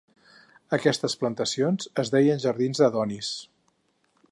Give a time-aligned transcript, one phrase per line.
[0.77, 3.33] Aquestes plantacions es deien jardins d'Adonis.